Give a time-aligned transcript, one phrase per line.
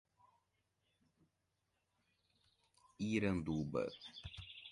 [3.07, 3.83] Iranduba